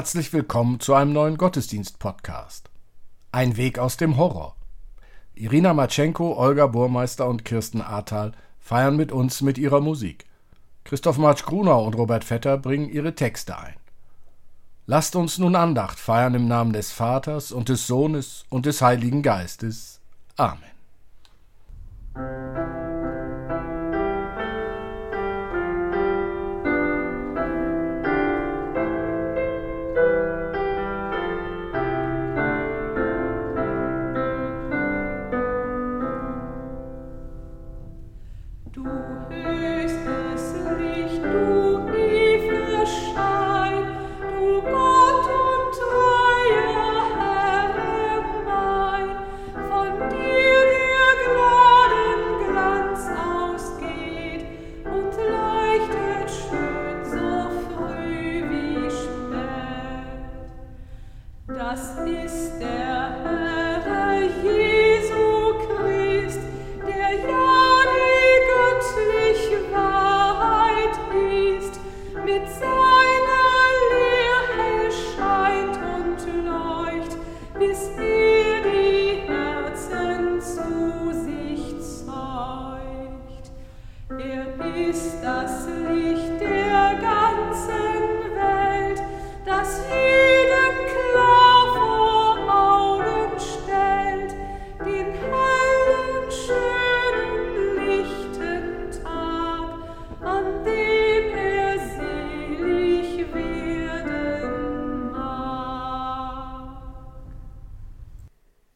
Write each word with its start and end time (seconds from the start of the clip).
Herzlich 0.00 0.32
willkommen 0.32 0.80
zu 0.80 0.94
einem 0.94 1.12
neuen 1.12 1.36
Gottesdienst-Podcast. 1.36 2.70
Ein 3.32 3.58
Weg 3.58 3.78
aus 3.78 3.98
dem 3.98 4.16
Horror. 4.16 4.56
Irina 5.34 5.74
Matschenko, 5.74 6.38
Olga 6.38 6.68
Burmeister 6.68 7.28
und 7.28 7.44
Kirsten 7.44 7.82
Ahrtal 7.82 8.32
feiern 8.58 8.96
mit 8.96 9.12
uns 9.12 9.42
mit 9.42 9.58
ihrer 9.58 9.82
Musik. 9.82 10.24
Christoph 10.84 11.18
Marsch-Grunau 11.18 11.84
und 11.84 11.96
Robert 11.96 12.24
Vetter 12.24 12.56
bringen 12.56 12.88
ihre 12.88 13.14
Texte 13.14 13.58
ein. 13.58 13.74
Lasst 14.86 15.16
uns 15.16 15.36
nun 15.36 15.54
Andacht 15.54 15.98
feiern 15.98 16.32
im 16.32 16.48
Namen 16.48 16.72
des 16.72 16.90
Vaters 16.92 17.52
und 17.52 17.68
des 17.68 17.86
Sohnes 17.86 18.46
und 18.48 18.64
des 18.64 18.80
Heiligen 18.80 19.20
Geistes. 19.20 20.00
Amen. 20.38 20.62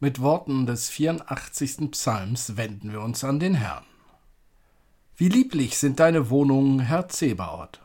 Mit 0.05 0.21
Worten 0.21 0.67
des 0.67 0.91
84. 0.91 1.91
Psalms 1.93 2.59
wenden 2.59 2.93
wir 2.93 3.01
uns 3.01 3.25
an 3.25 3.41
den 3.41 3.55
Herrn. 3.55 3.85
Wie 5.17 5.29
lieblich 5.29 5.79
sind 5.79 6.01
deine 6.01 6.29
Wohnungen, 6.29 6.81
Herr 6.81 7.09
Zebaoth. 7.09 7.81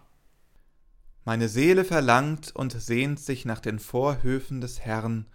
Meine 1.26 1.48
Seele 1.48 1.86
verlangt 1.86 2.56
und 2.56 2.72
sehnt 2.72 3.20
sich 3.20 3.46
nach 3.46 3.60
den 3.60 3.78
Vorhöfen 3.78 4.62
des 4.62 4.80
Herrn, 4.80 5.28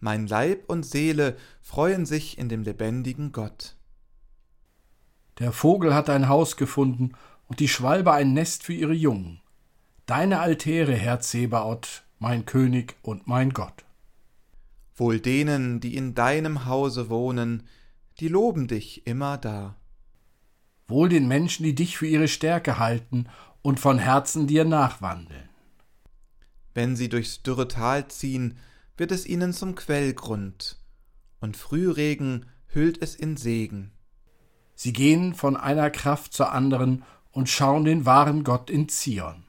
mein 0.00 0.26
Leib 0.26 0.68
und 0.68 0.84
Seele 0.84 1.38
freuen 1.62 2.04
sich 2.04 2.36
in 2.36 2.50
dem 2.50 2.62
lebendigen 2.62 3.32
Gott. 3.32 3.76
Der 5.38 5.52
Vogel 5.52 5.94
hat 5.94 6.10
ein 6.10 6.28
Haus 6.28 6.58
gefunden 6.58 7.12
und 7.48 7.60
die 7.60 7.68
Schwalbe 7.68 8.12
ein 8.12 8.34
Nest 8.34 8.62
für 8.62 8.74
ihre 8.74 8.92
Jungen. 8.92 9.40
Deine 10.04 10.40
Altäre, 10.40 10.94
Herr 10.94 11.20
Zebaoth, 11.20 12.02
mein 12.18 12.44
König 12.44 12.96
und 13.00 13.26
mein 13.26 13.54
Gott. 13.54 13.84
Wohl 14.94 15.20
denen, 15.20 15.80
die 15.80 15.96
in 15.96 16.14
deinem 16.14 16.66
Hause 16.66 17.08
wohnen, 17.08 17.62
die 18.18 18.28
loben 18.28 18.68
dich 18.68 19.06
immer 19.06 19.38
da. 19.38 19.79
Wohl 20.90 21.08
den 21.08 21.28
Menschen, 21.28 21.64
die 21.64 21.74
dich 21.74 21.96
für 21.96 22.06
ihre 22.06 22.28
Stärke 22.28 22.78
halten 22.78 23.26
und 23.62 23.80
von 23.80 23.98
Herzen 23.98 24.46
dir 24.46 24.64
nachwandeln. 24.64 25.48
Wenn 26.74 26.96
sie 26.96 27.08
durchs 27.08 27.42
dürre 27.42 27.68
Tal 27.68 28.08
ziehen, 28.08 28.58
wird 28.96 29.12
es 29.12 29.26
ihnen 29.26 29.52
zum 29.52 29.74
Quellgrund, 29.74 30.78
und 31.40 31.56
Frühregen 31.56 32.46
hüllt 32.66 33.00
es 33.02 33.14
in 33.14 33.36
Segen. 33.36 33.92
Sie 34.74 34.92
gehen 34.92 35.34
von 35.34 35.56
einer 35.56 35.90
Kraft 35.90 36.32
zur 36.32 36.52
anderen 36.52 37.04
und 37.32 37.48
schauen 37.48 37.84
den 37.84 38.06
wahren 38.06 38.44
Gott 38.44 38.70
in 38.70 38.88
Zion. 38.88 39.44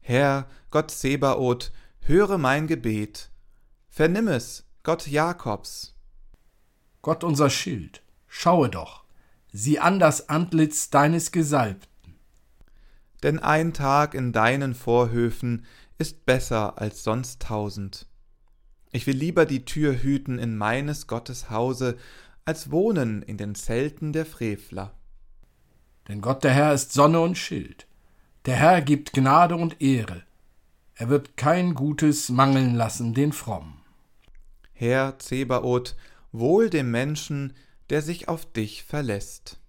Herr, 0.00 0.48
Gott 0.70 0.90
Sebaoth, 0.90 1.72
höre 2.00 2.38
mein 2.38 2.66
Gebet 2.66 3.30
Vernimm 3.88 4.28
es, 4.28 4.64
Gott 4.84 5.08
Jakobs. 5.08 5.96
Gott 7.02 7.24
unser 7.24 7.50
Schild, 7.50 8.02
schaue 8.28 8.68
doch, 8.68 8.99
sieh 9.52 9.78
an 9.78 9.98
das 9.98 10.28
Antlitz 10.28 10.90
deines 10.90 11.32
Gesalbten. 11.32 12.16
Denn 13.22 13.38
ein 13.38 13.72
Tag 13.72 14.14
in 14.14 14.32
deinen 14.32 14.74
Vorhöfen 14.74 15.66
ist 15.98 16.24
besser 16.24 16.78
als 16.78 17.04
sonst 17.04 17.42
tausend. 17.42 18.06
Ich 18.92 19.06
will 19.06 19.16
lieber 19.16 19.46
die 19.46 19.64
Tür 19.64 20.02
hüten 20.02 20.38
in 20.38 20.56
meines 20.56 21.06
Gottes 21.06 21.50
Hause, 21.50 21.96
als 22.44 22.70
wohnen 22.70 23.22
in 23.22 23.36
den 23.36 23.54
Zelten 23.54 24.12
der 24.12 24.26
Frevler. 24.26 24.94
Denn 26.08 26.20
Gott 26.20 26.42
der 26.42 26.52
Herr 26.52 26.74
ist 26.74 26.92
Sonne 26.92 27.20
und 27.20 27.36
Schild. 27.36 27.86
Der 28.46 28.56
Herr 28.56 28.80
gibt 28.80 29.12
Gnade 29.12 29.54
und 29.54 29.80
Ehre. 29.80 30.22
Er 30.94 31.08
wird 31.08 31.36
kein 31.36 31.74
Gutes 31.74 32.30
mangeln 32.30 32.74
lassen 32.74 33.14
den 33.14 33.32
Frommen. 33.32 33.74
Herr 34.72 35.18
Zebaoth, 35.18 35.94
wohl 36.32 36.70
dem 36.70 36.90
Menschen, 36.90 37.52
der 37.90 38.02
sich 38.02 38.28
auf 38.28 38.50
dich 38.50 38.84
verlässt. 38.84 39.60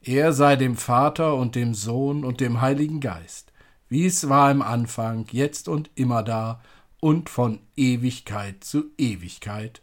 Er 0.00 0.32
sei 0.32 0.56
dem 0.56 0.76
Vater 0.76 1.34
und 1.36 1.54
dem 1.54 1.74
Sohn 1.74 2.24
und 2.24 2.40
dem 2.40 2.60
Heiligen 2.60 3.00
Geist, 3.00 3.52
wie 3.88 4.04
es 4.04 4.28
war 4.28 4.50
im 4.50 4.60
Anfang, 4.60 5.26
jetzt 5.30 5.68
und 5.68 5.90
immer 5.94 6.22
da 6.22 6.60
und 7.00 7.30
von 7.30 7.60
Ewigkeit 7.76 8.64
zu 8.64 8.90
Ewigkeit. 8.98 9.82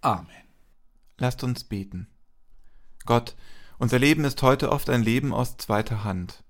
Amen. 0.00 0.26
Lasst 1.18 1.42
uns 1.42 1.64
beten. 1.64 2.06
Gott, 3.04 3.34
unser 3.78 3.98
Leben 3.98 4.24
ist 4.24 4.42
heute 4.42 4.70
oft 4.70 4.88
ein 4.90 5.02
Leben 5.02 5.34
aus 5.34 5.56
zweiter 5.56 6.04
Hand. 6.04 6.44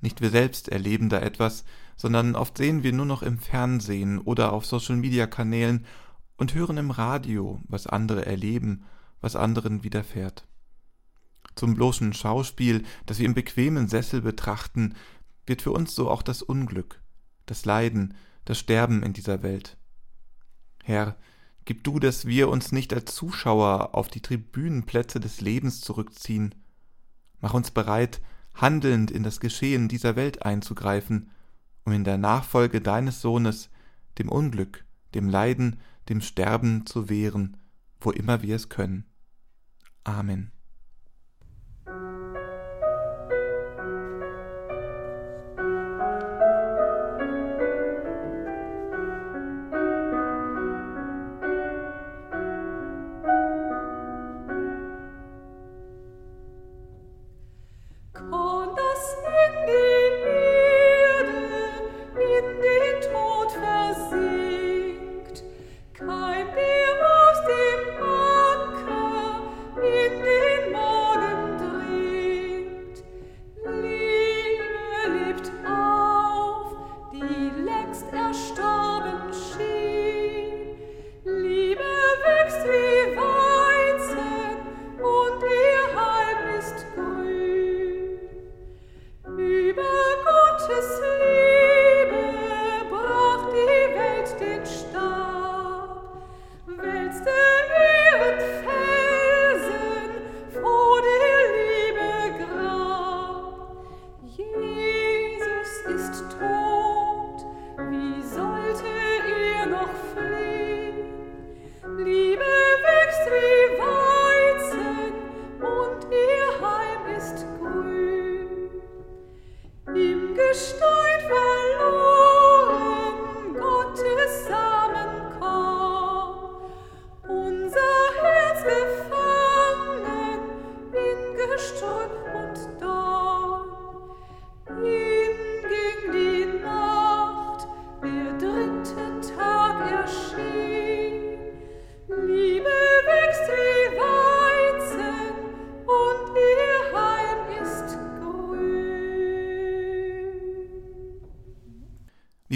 Nicht 0.00 0.20
wir 0.20 0.30
selbst 0.30 0.68
erleben 0.68 1.08
da 1.08 1.20
etwas, 1.20 1.64
sondern 1.96 2.34
oft 2.34 2.56
sehen 2.56 2.82
wir 2.82 2.92
nur 2.92 3.06
noch 3.06 3.22
im 3.22 3.38
Fernsehen 3.38 4.18
oder 4.18 4.52
auf 4.52 4.64
Social-Media-Kanälen 4.64 5.84
und 6.36 6.54
hören 6.54 6.78
im 6.78 6.90
Radio, 6.90 7.60
was 7.68 7.86
andere 7.86 8.24
erleben, 8.24 8.86
was 9.20 9.36
anderen 9.36 9.84
widerfährt. 9.84 10.46
Zum 11.54 11.74
bloßen 11.74 12.12
Schauspiel, 12.12 12.84
das 13.06 13.18
wir 13.18 13.26
im 13.26 13.34
bequemen 13.34 13.88
Sessel 13.88 14.22
betrachten, 14.22 14.94
wird 15.46 15.62
für 15.62 15.72
uns 15.72 15.94
so 15.94 16.10
auch 16.10 16.22
das 16.22 16.42
Unglück, 16.42 17.00
das 17.46 17.64
Leiden, 17.64 18.14
das 18.44 18.58
Sterben 18.58 19.02
in 19.02 19.12
dieser 19.12 19.42
Welt. 19.42 19.76
Herr, 20.84 21.16
gib 21.64 21.84
du, 21.84 21.98
dass 21.98 22.26
wir 22.26 22.48
uns 22.48 22.72
nicht 22.72 22.92
als 22.92 23.14
Zuschauer 23.14 23.94
auf 23.94 24.08
die 24.08 24.22
Tribünenplätze 24.22 25.20
des 25.20 25.40
Lebens 25.40 25.80
zurückziehen. 25.80 26.54
Mach 27.40 27.54
uns 27.54 27.70
bereit, 27.70 28.20
handelnd 28.54 29.10
in 29.10 29.22
das 29.22 29.40
Geschehen 29.40 29.88
dieser 29.88 30.16
Welt 30.16 30.42
einzugreifen, 30.42 31.30
um 31.84 31.92
in 31.92 32.04
der 32.04 32.18
Nachfolge 32.18 32.80
deines 32.80 33.20
Sohnes 33.20 33.70
dem 34.18 34.28
Unglück, 34.28 34.84
dem 35.14 35.28
Leiden, 35.28 35.80
dem 36.08 36.20
Sterben 36.20 36.86
zu 36.86 37.08
wehren, 37.08 37.56
wo 38.00 38.10
immer 38.10 38.42
wir 38.42 38.56
es 38.56 38.68
können. 38.68 39.04
Amen. 40.06 40.50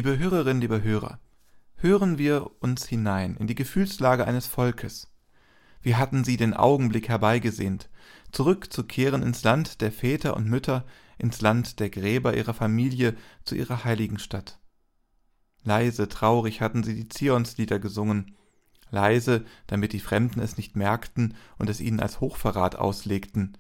Liebe 0.05 0.19
Hörerinnen, 0.19 0.61
liebe 0.61 0.83
Hörer, 0.83 1.19
hören 1.77 2.19
wir 2.19 2.51
uns 2.61 2.85
hinein 2.85 3.37
in 3.37 3.47
die 3.47 3.55
Gefühlslage 3.55 4.27
eines 4.27 4.47
Volkes. 4.47 5.11
Wie 5.81 5.95
hatten 5.95 6.25
sie 6.25 6.37
den 6.37 6.53
Augenblick 6.53 7.09
herbeigesehnt, 7.09 7.89
zurückzukehren 8.31 9.23
ins 9.23 9.45
Land 9.45 9.81
der 9.81 9.91
Väter 9.91 10.37
und 10.37 10.47
Mütter, 10.47 10.85
ins 11.17 11.41
Land 11.41 11.81
der 11.81 11.89
Gräber 11.89 12.37
ihrer 12.37 12.53
Familie, 12.53 13.17
zu 13.47 13.55
ihrer 13.55 13.85
heiligen 13.85 14.19
Stadt. 14.19 14.59
Leise, 15.63 16.07
traurig 16.07 16.61
hatten 16.61 16.83
sie 16.83 16.95
die 16.95 17.09
Zionslieder 17.09 17.79
gesungen, 17.79 18.35
leise, 18.91 19.47
damit 19.69 19.95
die 19.95 20.01
Fremden 20.01 20.41
es 20.41 20.59
nicht 20.59 20.77
merkten 20.77 21.35
und 21.57 21.71
es 21.71 21.81
ihnen 21.81 22.01
als 22.01 22.21
Hochverrat 22.21 22.77
auslegten. 22.77 23.57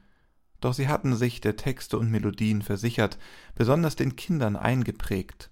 Doch 0.60 0.74
sie 0.74 0.88
hatten 0.88 1.16
sich 1.16 1.40
der 1.40 1.56
Texte 1.56 1.98
und 1.98 2.10
Melodien 2.10 2.60
versichert, 2.60 3.16
besonders 3.54 3.96
den 3.96 4.14
Kindern 4.14 4.56
eingeprägt. 4.56 5.50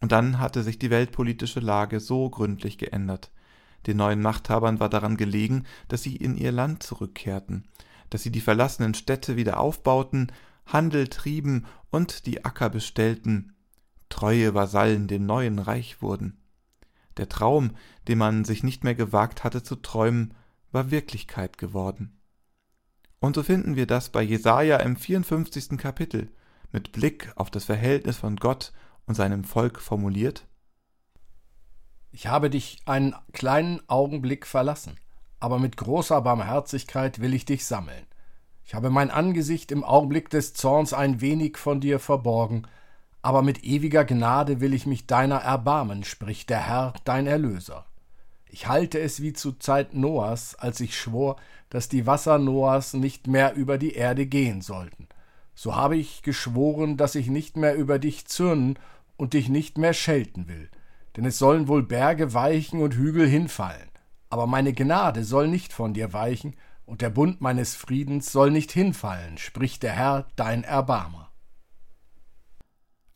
Und 0.00 0.12
dann 0.12 0.38
hatte 0.38 0.62
sich 0.62 0.78
die 0.78 0.90
weltpolitische 0.90 1.60
Lage 1.60 2.00
so 2.00 2.28
gründlich 2.28 2.78
geändert. 2.78 3.30
Den 3.86 3.96
neuen 3.98 4.20
Machthabern 4.22 4.80
war 4.80 4.88
daran 4.88 5.16
gelegen, 5.16 5.64
dass 5.88 6.02
sie 6.02 6.16
in 6.16 6.36
ihr 6.36 6.52
Land 6.52 6.82
zurückkehrten, 6.82 7.68
dass 8.10 8.22
sie 8.22 8.32
die 8.32 8.40
verlassenen 8.40 8.94
Städte 8.94 9.36
wieder 9.36 9.60
aufbauten, 9.60 10.32
Handel 10.66 11.08
trieben 11.08 11.66
und 11.90 12.26
die 12.26 12.44
Acker 12.44 12.70
bestellten, 12.70 13.54
treue 14.08 14.54
Vasallen 14.54 15.08
dem 15.08 15.26
neuen 15.26 15.58
Reich 15.58 16.00
wurden. 16.00 16.38
Der 17.16 17.28
Traum, 17.28 17.72
den 18.08 18.18
man 18.18 18.44
sich 18.44 18.62
nicht 18.62 18.84
mehr 18.84 18.94
gewagt 18.94 19.44
hatte 19.44 19.62
zu 19.62 19.76
träumen, 19.76 20.34
war 20.72 20.90
Wirklichkeit 20.90 21.58
geworden. 21.58 22.18
Und 23.20 23.36
so 23.36 23.42
finden 23.42 23.76
wir 23.76 23.86
das 23.86 24.10
bei 24.10 24.22
Jesaja 24.22 24.78
im 24.78 24.96
54. 24.96 25.78
Kapitel 25.78 26.30
mit 26.72 26.92
Blick 26.92 27.32
auf 27.36 27.50
das 27.50 27.64
Verhältnis 27.64 28.16
von 28.16 28.36
Gott 28.36 28.72
und 29.06 29.14
seinem 29.14 29.44
Volk 29.44 29.80
formuliert. 29.80 30.46
Ich 32.12 32.26
habe 32.28 32.48
dich 32.48 32.78
einen 32.86 33.14
kleinen 33.32 33.80
Augenblick 33.88 34.46
verlassen, 34.46 34.96
aber 35.40 35.58
mit 35.58 35.76
großer 35.76 36.20
Barmherzigkeit 36.20 37.20
will 37.20 37.34
ich 37.34 37.44
dich 37.44 37.66
sammeln. 37.66 38.06
Ich 38.64 38.74
habe 38.74 38.88
mein 38.88 39.10
Angesicht 39.10 39.72
im 39.72 39.84
Augenblick 39.84 40.30
des 40.30 40.54
Zorns 40.54 40.92
ein 40.92 41.20
wenig 41.20 41.58
von 41.58 41.80
dir 41.80 41.98
verborgen, 41.98 42.66
aber 43.20 43.42
mit 43.42 43.64
ewiger 43.64 44.04
Gnade 44.04 44.60
will 44.60 44.74
ich 44.74 44.86
mich 44.86 45.06
deiner 45.06 45.38
erbarmen, 45.38 46.04
spricht 46.04 46.50
der 46.50 46.66
Herr, 46.66 46.94
dein 47.04 47.26
Erlöser. 47.26 47.84
Ich 48.48 48.68
halte 48.68 49.00
es 49.00 49.20
wie 49.20 49.32
zu 49.32 49.52
Zeit 49.52 49.94
Noahs, 49.94 50.54
als 50.54 50.78
ich 50.80 50.96
schwor, 50.96 51.36
dass 51.70 51.88
die 51.88 52.06
Wasser 52.06 52.38
Noahs 52.38 52.94
nicht 52.94 53.26
mehr 53.26 53.54
über 53.54 53.78
die 53.78 53.94
Erde 53.94 54.26
gehen 54.26 54.62
sollten. 54.62 55.08
So 55.54 55.74
habe 55.74 55.96
ich 55.96 56.22
geschworen, 56.22 56.96
dass 56.96 57.16
ich 57.16 57.28
nicht 57.28 57.56
mehr 57.56 57.74
über 57.74 57.98
dich 57.98 58.26
zürnen 58.26 58.78
und 59.24 59.32
dich 59.32 59.48
nicht 59.48 59.78
mehr 59.78 59.94
schelten 59.94 60.48
will. 60.48 60.68
Denn 61.16 61.24
es 61.24 61.38
sollen 61.38 61.66
wohl 61.66 61.82
Berge 61.82 62.34
weichen 62.34 62.82
und 62.82 62.94
Hügel 62.94 63.26
hinfallen. 63.26 63.88
Aber 64.28 64.46
meine 64.46 64.74
Gnade 64.74 65.24
soll 65.24 65.48
nicht 65.48 65.72
von 65.72 65.94
dir 65.94 66.12
weichen, 66.12 66.56
und 66.84 67.00
der 67.00 67.08
Bund 67.08 67.40
meines 67.40 67.74
Friedens 67.74 68.30
soll 68.30 68.50
nicht 68.50 68.70
hinfallen, 68.70 69.38
spricht 69.38 69.82
der 69.82 69.92
Herr, 69.92 70.28
dein 70.36 70.62
Erbarmer. 70.62 71.32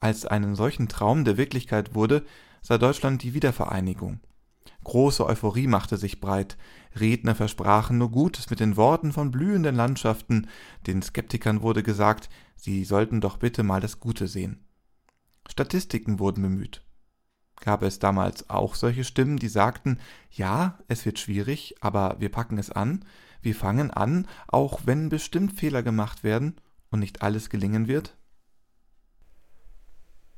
Als 0.01 0.25
einen 0.25 0.55
solchen 0.55 0.89
Traum 0.89 1.27
der 1.27 1.37
Wirklichkeit 1.37 1.95
wurde, 1.95 2.25
sah 2.63 2.79
Deutschland 2.79 3.23
die 3.23 3.35
Wiedervereinigung. 3.35 4.21
Große 4.85 5.27
Euphorie 5.27 5.67
machte 5.67 5.99
sich 5.99 6.23
breit. 6.23 6.57
Redner 6.99 7.35
versprachen 7.35 7.99
nur 7.99 8.11
Gutes 8.11 8.49
mit 8.49 8.61
den 8.61 8.79
Worten 8.79 9.13
von 9.13 9.31
blühenden 9.31 9.75
Landschaften. 9.75 10.47
Den 10.87 11.03
Skeptikern 11.03 11.61
wurde 11.61 11.83
gesagt, 11.83 12.31
sie 12.57 12.85
sollten 12.85 13.21
doch 13.21 13.37
bitte 13.37 13.63
mal 13.63 13.83
das 13.83 14.01
Gute 14.01 14.27
sehen. 14.27 14.65
Statistiken 15.49 16.19
wurden 16.19 16.43
bemüht. 16.43 16.83
Gab 17.61 17.83
es 17.83 17.99
damals 17.99 18.49
auch 18.51 18.75
solche 18.75 19.03
Stimmen, 19.03 19.37
die 19.37 19.49
sagten, 19.49 19.99
ja, 20.31 20.79
es 20.87 21.05
wird 21.05 21.19
schwierig, 21.19 21.75
aber 21.81 22.17
wir 22.21 22.29
packen 22.29 22.59
es 22.59 22.71
an, 22.71 23.05
wir 23.43 23.55
fangen 23.55 23.91
an, 23.91 24.27
auch 24.47 24.81
wenn 24.85 25.09
bestimmt 25.09 25.53
Fehler 25.53 25.83
gemacht 25.83 26.23
werden 26.23 26.57
und 26.91 27.01
nicht 27.01 27.23
alles 27.23 27.51
gelingen 27.51 27.89
wird? 27.89 28.17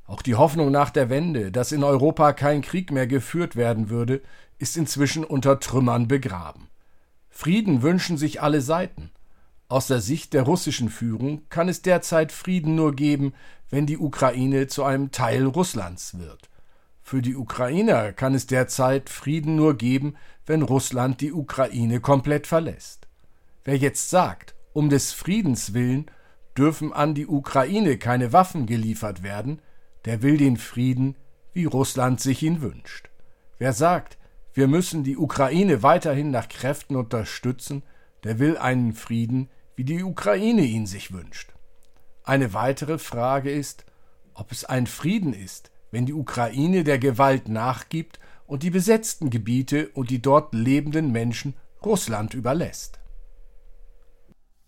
Auch 0.05 0.21
die 0.21 0.35
Hoffnung 0.35 0.71
nach 0.71 0.89
der 0.89 1.09
Wende, 1.09 1.51
dass 1.51 1.71
in 1.71 1.83
Europa 1.83 2.33
kein 2.33 2.61
Krieg 2.61 2.91
mehr 2.91 3.07
geführt 3.07 3.55
werden 3.55 3.89
würde, 3.89 4.21
ist 4.57 4.75
inzwischen 4.75 5.23
unter 5.23 5.59
Trümmern 5.59 6.07
begraben. 6.07 6.67
Frieden 7.29 7.81
wünschen 7.81 8.17
sich 8.17 8.41
alle 8.41 8.61
Seiten. 8.61 9.11
Aus 9.71 9.87
der 9.87 10.01
Sicht 10.01 10.33
der 10.33 10.43
russischen 10.43 10.89
Führung 10.89 11.43
kann 11.47 11.69
es 11.69 11.81
derzeit 11.81 12.33
Frieden 12.33 12.75
nur 12.75 12.93
geben, 12.93 13.31
wenn 13.69 13.85
die 13.85 13.97
Ukraine 13.97 14.67
zu 14.67 14.83
einem 14.83 15.11
Teil 15.11 15.45
Russlands 15.45 16.19
wird. 16.19 16.49
Für 17.01 17.21
die 17.21 17.37
Ukrainer 17.37 18.11
kann 18.11 18.33
es 18.33 18.47
derzeit 18.47 19.09
Frieden 19.09 19.55
nur 19.55 19.77
geben, 19.77 20.17
wenn 20.45 20.61
Russland 20.61 21.21
die 21.21 21.31
Ukraine 21.31 22.01
komplett 22.01 22.47
verlässt. 22.47 23.07
Wer 23.63 23.77
jetzt 23.77 24.09
sagt, 24.09 24.55
um 24.73 24.89
des 24.89 25.13
Friedens 25.13 25.73
willen 25.73 26.11
dürfen 26.57 26.91
an 26.91 27.13
die 27.15 27.27
Ukraine 27.27 27.97
keine 27.97 28.33
Waffen 28.33 28.65
geliefert 28.65 29.23
werden, 29.23 29.61
der 30.03 30.21
will 30.21 30.35
den 30.35 30.57
Frieden, 30.57 31.15
wie 31.53 31.63
Russland 31.63 32.19
sich 32.19 32.43
ihn 32.43 32.61
wünscht. 32.61 33.09
Wer 33.57 33.71
sagt, 33.71 34.17
wir 34.53 34.67
müssen 34.67 35.05
die 35.05 35.15
Ukraine 35.15 35.81
weiterhin 35.81 36.29
nach 36.29 36.49
Kräften 36.49 36.97
unterstützen, 36.97 37.83
der 38.25 38.37
will 38.37 38.57
einen 38.57 38.91
Frieden, 38.91 39.47
wie 39.75 39.83
die 39.83 40.03
Ukraine 40.03 40.63
ihn 40.63 40.85
sich 40.85 41.11
wünscht. 41.11 41.53
Eine 42.23 42.53
weitere 42.53 42.97
Frage 42.97 43.51
ist, 43.51 43.85
ob 44.33 44.51
es 44.51 44.65
ein 44.65 44.87
Frieden 44.87 45.33
ist, 45.33 45.71
wenn 45.91 46.05
die 46.05 46.13
Ukraine 46.13 46.83
der 46.83 46.99
Gewalt 46.99 47.47
nachgibt 47.49 48.19
und 48.47 48.63
die 48.63 48.69
besetzten 48.69 49.29
Gebiete 49.29 49.89
und 49.89 50.09
die 50.09 50.21
dort 50.21 50.53
lebenden 50.53 51.11
Menschen 51.11 51.55
Russland 51.83 52.33
überlässt. 52.33 52.99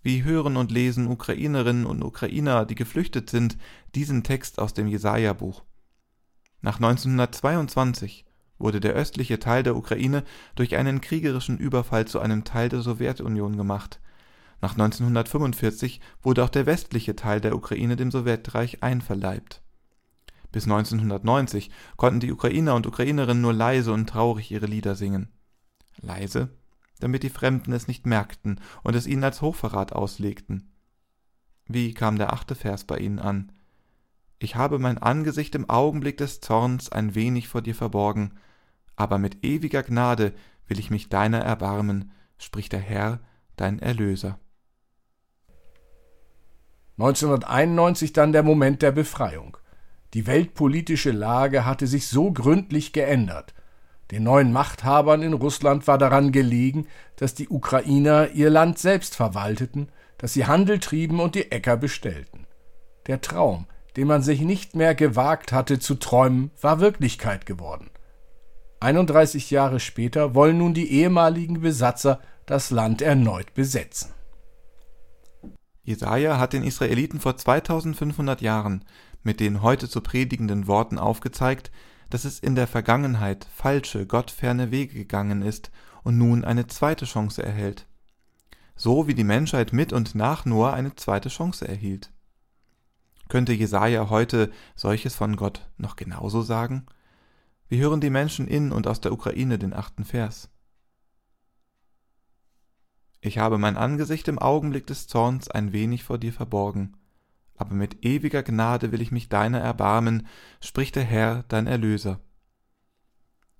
Wie 0.01 0.24
hören 0.24 0.57
und 0.57 0.72
lesen 0.72 1.07
Ukrainerinnen 1.07 1.86
und 1.86 2.03
Ukrainer, 2.03 2.65
die 2.65 2.75
geflüchtet 2.75 3.29
sind, 3.29 3.57
diesen 3.95 4.24
Text 4.24 4.60
aus 4.60 4.74
dem 4.74 4.88
Jesaja-Buch? 4.88 5.63
Nach 6.62 6.75
1922 6.75 8.25
wurde 8.57 8.79
der 8.79 8.93
östliche 8.93 9.39
Teil 9.39 9.63
der 9.63 9.75
Ukraine 9.75 10.24
durch 10.55 10.75
einen 10.75 11.01
kriegerischen 11.01 11.57
Überfall 11.57 12.05
zu 12.05 12.19
einem 12.19 12.43
Teil 12.43 12.69
der 12.69 12.81
Sowjetunion 12.81 13.55
gemacht. 13.55 14.00
Nach 14.63 14.72
1945 14.72 16.00
wurde 16.22 16.41
auch 16.41 16.50
der 16.50 16.65
westliche 16.65 17.17
Teil 17.17 17.41
der 17.41 17.53
Ukraine 17.53 17.98
dem 17.98 18.12
Sowjetreich 18.12 18.82
einverleibt. 18.82 19.62
Bis 20.53 20.63
1990 20.63 21.70
konnten 21.98 22.22
die 22.22 22.32
Ukrainer 22.32 22.74
und 22.75 22.88
Ukrainerinnen 22.88 23.41
nur 23.41 23.51
leise 23.51 23.91
und 23.91 24.08
traurig 24.08 24.51
ihre 24.51 24.67
Lieder 24.67 24.96
singen. 24.96 25.27
Leise, 26.00 26.48
damit 27.01 27.24
die 27.24 27.29
Fremden 27.29 27.74
es 27.74 27.89
nicht 27.89 28.05
merkten 28.05 28.62
und 28.84 28.96
es 28.96 29.05
ihnen 29.05 29.25
als 29.25 29.41
Hochverrat 29.41 29.91
auslegten. 29.91 30.72
Wie 31.67 31.93
kam 31.93 32.17
der 32.17 32.32
achte 32.32 32.55
Vers 32.55 32.86
bei 32.86 33.00
ihnen 33.00 33.20
an? 33.20 33.51
Ich 34.39 34.55
habe 34.55 34.79
mein 34.79 34.98
Angesicht 34.98 35.55
im 35.55 35.70
Augenblick 35.70 36.15
des 36.15 36.39
Zorns 36.39 36.89
ein 36.89 37.15
wenig 37.15 37.50
vor 37.50 37.62
dir 37.62 37.75
verborgen, 37.75 38.36
aber 38.96 39.17
mit 39.17 39.43
ewiger 39.43 39.84
Gnade 39.84 40.34
will 40.67 40.79
ich 40.79 40.89
mich 40.89 41.10
deiner 41.10 41.39
erbarmen, 41.39 42.13
spricht 42.38 42.72
der 42.72 42.79
Herr, 42.79 43.20
dein 43.58 43.79
Erlöser. 43.79 44.39
1991 46.97 48.13
dann 48.13 48.31
der 48.31 48.43
Moment 48.43 48.81
der 48.81 48.91
Befreiung. 48.91 49.57
Die 50.13 50.27
weltpolitische 50.27 51.12
Lage 51.12 51.65
hatte 51.65 51.88
sich 51.88 52.07
so 52.07 52.31
gründlich 52.31 52.93
geändert, 52.93 53.53
den 54.13 54.23
neuen 54.23 54.51
Machthabern 54.51 55.23
in 55.23 55.33
Russland 55.33 55.88
war 55.88 55.97
daran 55.97 56.31
gelegen, 56.31 56.85
dass 57.15 57.33
die 57.33 57.50
Ukrainer 57.50 58.29
ihr 58.33 58.51
Land 58.51 58.77
selbst 58.77 59.15
verwalteten, 59.15 59.89
dass 60.19 60.33
sie 60.33 60.45
Handel 60.45 60.79
trieben 60.79 61.19
und 61.19 61.33
die 61.33 61.51
Äcker 61.51 61.77
bestellten. 61.77 62.45
Der 63.07 63.21
Traum, 63.21 63.65
den 63.97 64.07
man 64.07 64.21
sich 64.21 64.41
nicht 64.41 64.75
mehr 64.75 64.93
gewagt 64.93 65.51
hatte 65.51 65.79
zu 65.79 65.95
träumen, 65.95 66.51
war 66.62 66.79
Wirklichkeit 66.79 67.47
geworden. 67.47 67.89
31 68.81 69.50
Jahre 69.50 69.79
später 69.79 70.35
wollen 70.35 70.59
nun 70.59 70.75
die 70.75 70.91
ehemaligen 70.91 71.62
Besatzer 71.62 72.19
das 72.45 72.69
Land 72.69 73.01
erneut 73.01 73.55
besetzen. 73.55 74.12
Jesaja 75.83 76.39
hat 76.39 76.53
den 76.53 76.63
Israeliten 76.63 77.19
vor 77.19 77.35
2500 77.35 78.41
Jahren 78.41 78.85
mit 79.21 79.39
den 79.39 79.61
heute 79.61 79.89
zu 79.89 80.01
predigenden 80.01 80.67
Worten 80.67 80.97
aufgezeigt, 80.97 81.71
dass 82.09 82.25
es 82.25 82.39
in 82.39 82.55
der 82.55 82.67
Vergangenheit 82.67 83.47
falsche, 83.53 84.05
gottferne 84.05 84.71
Wege 84.71 84.93
gegangen 84.93 85.41
ist 85.41 85.71
und 86.03 86.17
nun 86.17 86.45
eine 86.45 86.67
zweite 86.67 87.05
Chance 87.05 87.43
erhält. 87.43 87.87
So 88.75 89.07
wie 89.07 89.13
die 89.13 89.23
Menschheit 89.23 89.73
mit 89.73 89.93
und 89.93 90.15
nach 90.15 90.45
Noah 90.45 90.73
eine 90.73 90.95
zweite 90.95 91.29
Chance 91.29 91.67
erhielt. 91.67 92.11
Könnte 93.29 93.53
Jesaja 93.53 94.09
heute 94.09 94.51
solches 94.75 95.15
von 95.15 95.35
Gott 95.35 95.69
noch 95.77 95.95
genauso 95.95 96.41
sagen? 96.41 96.85
Wir 97.67 97.79
hören 97.79 98.01
die 98.01 98.09
Menschen 98.09 98.47
in 98.47 98.71
und 98.71 98.87
aus 98.87 99.01
der 99.01 99.11
Ukraine 99.11 99.57
den 99.57 99.73
achten 99.73 100.05
Vers. 100.05 100.49
Ich 103.25 103.38
habe 103.38 103.58
mein 103.58 103.77
Angesicht 103.77 104.27
im 104.27 104.38
Augenblick 104.38 104.86
des 104.86 105.08
Zorns 105.08 105.50
ein 105.50 105.72
wenig 105.72 106.03
vor 106.03 106.18
dir 106.18 106.34
verborgen, 106.34 106.98
aber 107.56 107.74
mit 107.74 108.03
ewiger 108.03 108.44
Gnade 108.44 108.92
will 108.92 109.01
ich 109.01 109.13
mich 109.13 109.30
deiner 109.30 109.62
erbarmen, 109.62 110.27
spricht 110.60 110.98
der 110.98 111.06
Herr, 111.06 111.46
dein 111.48 111.65
Erlöser. 111.65 112.20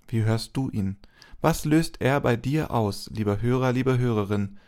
Wie 0.10 0.24
hörst 0.24 0.58
du 0.58 0.70
ihn? 0.70 0.98
Was 1.40 1.64
löst 1.64 2.02
er 2.02 2.20
bei 2.20 2.36
dir 2.36 2.72
aus, 2.72 3.10
lieber 3.14 3.42
Hörer, 3.42 3.72
liebe 3.72 3.98
Hörerin? 3.98 4.60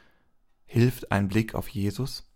Hilft 0.64 1.12
ein 1.12 1.28
Blick 1.28 1.56
auf 1.56 1.68
Jesus? 1.68 2.32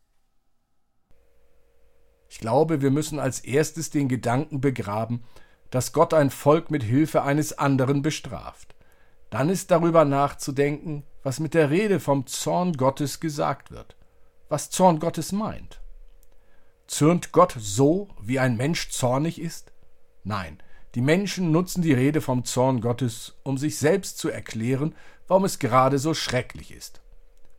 Ich 2.27 2.39
glaube, 2.39 2.81
wir 2.81 2.91
müssen 2.91 3.19
als 3.19 3.39
erstes 3.39 3.89
den 3.89 4.09
Gedanken 4.09 4.59
begraben, 4.59 5.23
dass 5.69 5.93
Gott 5.93 6.13
ein 6.13 6.29
Volk 6.29 6.71
mit 6.71 6.83
Hilfe 6.83 7.23
eines 7.23 7.57
anderen 7.57 8.01
bestraft. 8.01 8.75
Dann 9.29 9.47
ist 9.47 9.71
darüber 9.71 10.03
nachzudenken, 10.03 11.05
was 11.23 11.39
mit 11.39 11.53
der 11.53 11.69
Rede 11.69 11.99
vom 11.99 12.25
Zorn 12.27 12.73
Gottes 12.73 13.19
gesagt 13.19 13.71
wird, 13.71 13.95
was 14.47 14.69
Zorn 14.69 14.99
Gottes 14.99 15.31
meint. 15.31 15.81
Zürnt 16.87 17.31
Gott 17.31 17.55
so, 17.57 18.09
wie 18.21 18.39
ein 18.39 18.57
Mensch 18.57 18.89
zornig 18.89 19.39
ist? 19.39 19.71
Nein, 20.23 20.61
die 20.95 21.01
Menschen 21.01 21.51
nutzen 21.51 21.81
die 21.81 21.93
Rede 21.93 22.19
vom 22.19 22.45
Zorn 22.45 22.81
Gottes, 22.81 23.35
um 23.43 23.57
sich 23.57 23.77
selbst 23.77 24.17
zu 24.17 24.29
erklären, 24.29 24.95
warum 25.27 25.45
es 25.45 25.59
gerade 25.59 25.99
so 25.99 26.13
schrecklich 26.13 26.71
ist. 26.71 27.01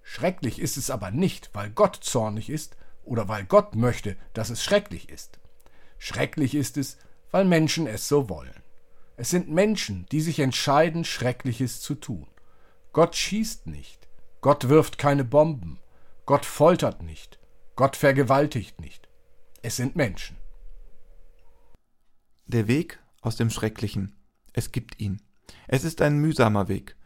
Schrecklich 0.02 0.58
ist 0.58 0.76
es 0.76 0.90
aber 0.90 1.12
nicht, 1.12 1.50
weil 1.52 1.70
Gott 1.70 1.96
zornig 2.02 2.50
ist 2.50 2.76
oder 3.04 3.28
weil 3.28 3.44
Gott 3.44 3.76
möchte, 3.76 4.16
dass 4.32 4.50
es 4.50 4.64
schrecklich 4.64 5.08
ist. 5.08 5.38
Schrecklich 5.98 6.56
ist 6.56 6.76
es, 6.76 6.98
weil 7.30 7.44
Menschen 7.44 7.86
es 7.86 8.08
so 8.08 8.28
wollen. 8.28 8.62
Es 9.16 9.30
sind 9.30 9.48
Menschen, 9.48 10.06
die 10.10 10.20
sich 10.20 10.40
entscheiden, 10.40 11.04
Schreckliches 11.04 11.80
zu 11.80 11.94
tun. 11.94 12.26
Gott 12.92 13.14
schießt 13.14 13.68
nicht, 13.68 14.09
Gott 14.40 14.68
wirft 14.68 14.99
keine 14.99 15.25
Bomben, 15.25 15.78
Gott 16.26 16.44
foltert 16.44 17.02
nicht, 17.02 17.38
Gott 17.76 17.97
vergewaltigt 17.97 18.80
nicht. 18.80 19.09
Es 19.62 19.76
sind 19.76 19.94
Menschen. 19.94 20.37
Der 22.47 22.66
Weg 22.66 22.99
aus 23.20 23.37
dem 23.37 23.50
Schrecklichen. 23.50 24.16
Es 24.52 24.73
gibt 24.73 25.00
ihn. 25.00 25.23
Es 25.68 25.85
ist 25.85 26.02
ein 26.02 26.18
mühsamer 26.18 26.66
Weg. 26.68 26.97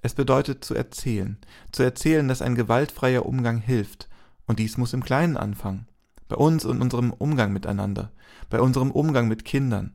Es 0.00 0.14
bedeutet 0.14 0.64
zu 0.64 0.74
erzählen, 0.74 1.38
zu 1.70 1.82
erzählen, 1.82 2.28
dass 2.28 2.40
ein 2.40 2.54
gewaltfreier 2.54 3.26
Umgang 3.26 3.58
hilft, 3.58 4.08
und 4.46 4.58
dies 4.58 4.78
muss 4.78 4.94
im 4.94 5.04
Kleinen 5.04 5.36
anfangen, 5.36 5.88
bei 6.28 6.36
uns 6.36 6.64
und 6.64 6.80
unserem 6.80 7.12
Umgang 7.12 7.52
miteinander, 7.52 8.12
bei 8.48 8.60
unserem 8.60 8.90
Umgang 8.90 9.28
mit 9.28 9.44
Kindern. 9.44 9.92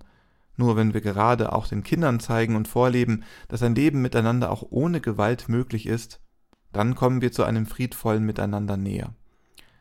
Nur 0.62 0.76
wenn 0.76 0.94
wir 0.94 1.02
gerade 1.02 1.54
auch 1.54 1.66
den 1.66 1.82
Kindern 1.82 2.20
zeigen 2.20 2.56
und 2.56 2.68
vorleben, 2.68 3.24
dass 3.48 3.64
ein 3.64 3.74
Leben 3.74 4.00
miteinander 4.00 4.52
auch 4.52 4.64
ohne 4.70 5.02
Gewalt 5.02 5.50
möglich 5.50 5.88
ist, 5.88 6.22
dann 6.72 6.94
kommen 6.94 7.20
wir 7.20 7.32
zu 7.32 7.44
einem 7.44 7.66
friedvollen 7.66 8.24
Miteinander 8.24 8.78
näher. 8.78 9.16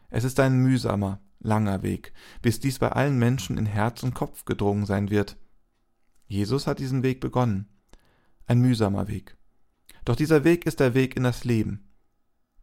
Es 0.08 0.24
ist 0.24 0.40
ein 0.40 0.56
mühsamer, 0.56 1.20
langer 1.38 1.82
Weg, 1.82 2.14
bis 2.40 2.60
dies 2.60 2.78
bei 2.78 2.92
allen 2.92 3.18
Menschen 3.18 3.58
in 3.58 3.66
Herz 3.66 4.02
und 4.02 4.14
Kopf 4.14 4.46
gedrungen 4.46 4.86
sein 4.86 5.10
wird. 5.10 5.36
Jesus 6.28 6.66
hat 6.66 6.78
diesen 6.78 7.02
Weg 7.02 7.20
begonnen. 7.20 7.68
Ein 8.46 8.60
mühsamer 8.60 9.06
Weg. 9.06 9.36
Doch 10.06 10.16
dieser 10.16 10.44
Weg 10.44 10.64
ist 10.64 10.80
der 10.80 10.94
Weg 10.94 11.14
in 11.14 11.24
das 11.24 11.44
Leben. 11.44 11.90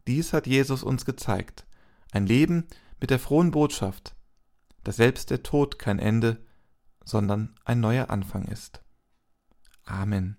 Dies 0.08 0.32
hat 0.32 0.48
Jesus 0.48 0.82
uns 0.82 1.04
gezeigt. 1.04 1.68
Ein 2.10 2.26
Leben 2.26 2.66
mit 3.00 3.10
der 3.10 3.20
frohen 3.20 3.52
Botschaft, 3.52 4.16
dass 4.82 4.96
selbst 4.96 5.30
der 5.30 5.44
Tod 5.44 5.78
kein 5.78 6.00
Ende, 6.00 6.47
sondern 7.08 7.54
ein 7.64 7.80
neuer 7.80 8.10
Anfang 8.10 8.44
ist. 8.44 8.82
Amen. 9.84 10.37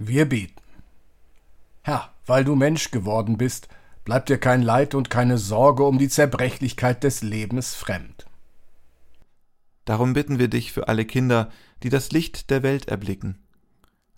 Wir 0.00 0.28
beten. 0.28 0.54
Herr, 1.82 2.14
weil 2.24 2.44
du 2.44 2.54
Mensch 2.54 2.92
geworden 2.92 3.36
bist, 3.36 3.68
bleibt 4.04 4.28
dir 4.28 4.38
kein 4.38 4.62
Leid 4.62 4.94
und 4.94 5.10
keine 5.10 5.38
Sorge 5.38 5.82
um 5.82 5.98
die 5.98 6.08
Zerbrechlichkeit 6.08 7.02
des 7.02 7.22
Lebens 7.22 7.74
fremd. 7.74 8.24
Darum 9.84 10.12
bitten 10.12 10.38
wir 10.38 10.46
dich 10.46 10.72
für 10.72 10.86
alle 10.86 11.04
Kinder, 11.04 11.50
die 11.82 11.88
das 11.88 12.12
Licht 12.12 12.50
der 12.50 12.62
Welt 12.62 12.86
erblicken. 12.86 13.40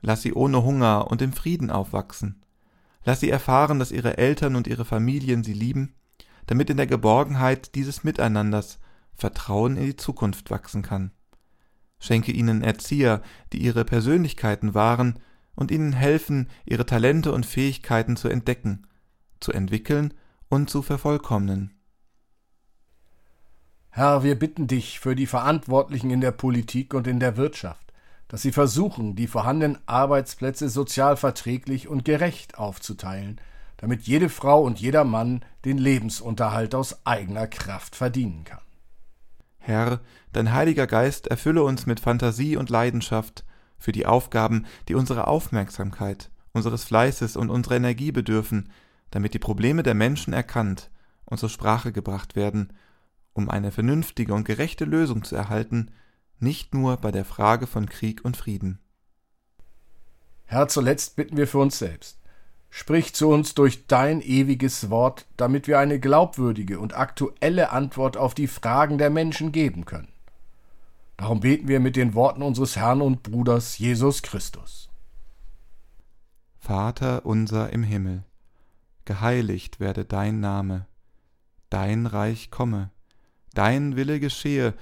Lass 0.02 0.20
sie 0.20 0.34
ohne 0.34 0.62
Hunger 0.64 1.10
und 1.10 1.22
im 1.22 1.32
Frieden 1.32 1.70
aufwachsen. 1.70 2.42
Lass 3.06 3.20
sie 3.20 3.30
erfahren, 3.30 3.78
dass 3.78 3.90
ihre 3.90 4.18
Eltern 4.18 4.56
und 4.56 4.66
ihre 4.66 4.84
Familien 4.84 5.44
sie 5.44 5.54
lieben, 5.54 5.94
damit 6.44 6.68
in 6.68 6.76
der 6.76 6.88
Geborgenheit 6.88 7.74
dieses 7.74 8.04
Miteinanders 8.04 8.80
Vertrauen 9.14 9.78
in 9.78 9.86
die 9.86 9.96
Zukunft 9.96 10.50
wachsen 10.50 10.82
kann. 10.82 11.10
Schenke 11.98 12.32
ihnen 12.32 12.62
Erzieher, 12.62 13.22
die 13.54 13.62
ihre 13.62 13.86
Persönlichkeiten 13.86 14.74
wahren 14.74 15.18
und 15.54 15.70
ihnen 15.70 15.92
helfen, 15.92 16.48
ihre 16.64 16.86
Talente 16.86 17.32
und 17.32 17.46
Fähigkeiten 17.46 18.16
zu 18.16 18.28
entdecken, 18.28 18.86
zu 19.40 19.52
entwickeln 19.52 20.14
und 20.48 20.70
zu 20.70 20.82
vervollkommnen. 20.82 21.74
Herr, 23.90 24.22
wir 24.22 24.38
bitten 24.38 24.66
dich 24.66 25.00
für 25.00 25.16
die 25.16 25.26
Verantwortlichen 25.26 26.10
in 26.10 26.20
der 26.20 26.30
Politik 26.30 26.94
und 26.94 27.06
in 27.06 27.18
der 27.18 27.36
Wirtschaft, 27.36 27.92
dass 28.28 28.42
sie 28.42 28.52
versuchen, 28.52 29.16
die 29.16 29.26
vorhandenen 29.26 29.78
Arbeitsplätze 29.86 30.68
sozial 30.68 31.16
verträglich 31.16 31.88
und 31.88 32.04
gerecht 32.04 32.56
aufzuteilen, 32.56 33.40
damit 33.76 34.02
jede 34.02 34.28
Frau 34.28 34.62
und 34.62 34.78
jeder 34.78 35.04
Mann 35.04 35.44
den 35.64 35.78
Lebensunterhalt 35.78 36.74
aus 36.74 37.04
eigener 37.04 37.48
Kraft 37.48 37.96
verdienen 37.96 38.44
kann. 38.44 38.60
Herr, 39.58 40.00
dein 40.32 40.52
Heiliger 40.52 40.86
Geist 40.86 41.26
erfülle 41.26 41.64
uns 41.64 41.86
mit 41.86 41.98
Fantasie 41.98 42.56
und 42.56 42.70
Leidenschaft 42.70 43.44
für 43.80 43.90
die 43.90 44.06
Aufgaben, 44.06 44.66
die 44.88 44.94
unsere 44.94 45.26
Aufmerksamkeit, 45.26 46.30
unseres 46.52 46.84
Fleißes 46.84 47.36
und 47.36 47.50
unserer 47.50 47.76
Energie 47.76 48.12
bedürfen, 48.12 48.70
damit 49.10 49.34
die 49.34 49.40
Probleme 49.40 49.82
der 49.82 49.94
Menschen 49.94 50.32
erkannt 50.32 50.90
und 51.24 51.38
zur 51.38 51.48
Sprache 51.48 51.90
gebracht 51.90 52.36
werden, 52.36 52.72
um 53.32 53.50
eine 53.50 53.72
vernünftige 53.72 54.34
und 54.34 54.44
gerechte 54.44 54.84
Lösung 54.84 55.24
zu 55.24 55.34
erhalten, 55.34 55.90
nicht 56.38 56.74
nur 56.74 56.96
bei 56.98 57.10
der 57.10 57.24
Frage 57.24 57.66
von 57.66 57.88
Krieg 57.88 58.24
und 58.24 58.36
Frieden. 58.36 58.78
Herr, 60.44 60.68
zuletzt 60.68 61.16
bitten 61.16 61.36
wir 61.36 61.46
für 61.46 61.58
uns 61.58 61.78
selbst. 61.78 62.18
Sprich 62.70 63.14
zu 63.14 63.28
uns 63.28 63.54
durch 63.54 63.86
dein 63.86 64.20
ewiges 64.20 64.90
Wort, 64.90 65.26
damit 65.36 65.66
wir 65.66 65.78
eine 65.78 65.98
glaubwürdige 65.98 66.78
und 66.78 66.96
aktuelle 66.96 67.70
Antwort 67.70 68.16
auf 68.16 68.34
die 68.34 68.46
Fragen 68.46 68.98
der 68.98 69.10
Menschen 69.10 69.52
geben 69.52 69.84
können. 69.84 70.08
Darum 71.20 71.40
beten 71.40 71.68
wir 71.68 71.80
mit 71.80 71.96
den 71.96 72.14
Worten 72.14 72.40
unseres 72.40 72.76
Herrn 72.76 73.02
und 73.02 73.22
Bruders 73.22 73.76
Jesus 73.76 74.22
Christus. 74.22 74.88
Vater 76.58 77.26
unser 77.26 77.74
im 77.74 77.82
Himmel, 77.82 78.24
geheiligt 79.04 79.80
werde 79.80 80.06
dein 80.06 80.40
Name, 80.40 80.86
dein 81.68 82.06
Reich 82.06 82.50
komme, 82.50 82.90
dein 83.52 83.96
Wille 83.96 84.18
geschehe, 84.18 84.72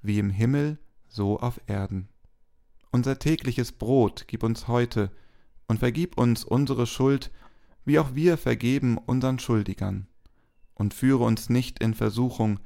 wie 0.00 0.20
im 0.20 0.30
Himmel, 0.30 0.78
so 1.08 1.40
auf 1.40 1.60
Erden. 1.66 2.08
Unser 2.92 3.18
tägliches 3.18 3.72
Brot 3.72 4.26
gib 4.28 4.44
uns 4.44 4.68
heute, 4.68 5.10
und 5.66 5.80
vergib 5.80 6.16
uns 6.16 6.44
unsere 6.44 6.86
Schuld, 6.86 7.32
wie 7.84 7.98
auch 7.98 8.14
wir 8.14 8.36
vergeben 8.36 8.98
unseren 8.98 9.40
Schuldigern. 9.40 10.06
Und 10.74 10.94
führe 10.94 11.24
uns 11.24 11.50
nicht 11.50 11.80
in 11.80 11.94
Versuchung, 11.94 12.60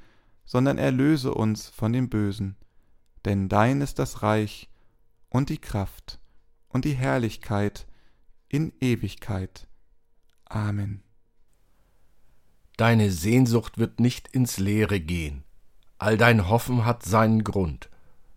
sondern 0.44 0.76
erlöse 0.76 1.32
uns 1.32 1.70
von 1.70 1.94
dem 1.94 2.10
Bösen. 2.10 2.56
Denn 3.24 3.48
dein 3.48 3.80
ist 3.80 3.98
das 3.98 4.22
Reich 4.22 4.68
und 5.28 5.48
die 5.48 5.58
Kraft 5.58 6.20
und 6.68 6.84
die 6.84 6.94
Herrlichkeit 6.94 7.86
in 8.48 8.72
Ewigkeit. 8.80 9.68
Amen. 10.44 11.02
Deine 12.76 13.10
Sehnsucht 13.10 13.78
wird 13.78 14.00
nicht 14.00 14.28
ins 14.28 14.58
Leere 14.58 15.00
gehen. 15.00 15.44
All 15.98 16.16
dein 16.16 16.48
Hoffen 16.48 16.84
hat 16.84 17.04
seinen 17.04 17.44
Grund. 17.44 17.90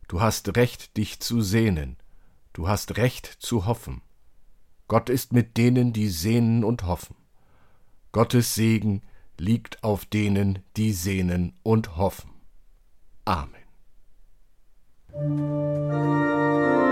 Du 0.08 0.22
hast 0.22 0.56
Recht, 0.56 0.98
dich 0.98 1.20
zu 1.20 1.42
sehnen. 1.42 1.98
Du 2.54 2.68
hast 2.68 2.98
Recht 2.98 3.26
zu 3.26 3.66
hoffen. 3.66 4.02
Gott 4.88 5.10
ist 5.10 5.34
mit 5.34 5.58
denen, 5.58 5.94
die 5.94 6.10
sehnen 6.10 6.64
und 6.64 6.84
hoffen. 6.84 7.16
Gottes 8.12 8.56
Segen 8.56 9.02
liegt 9.38 9.84
auf 9.84 10.06
denen, 10.06 10.60
die 10.78 10.94
sehnen 10.94 11.54
und 11.64 11.98
hoffen. 11.98 12.30
Amen. 13.26 13.65
Música 15.16 16.85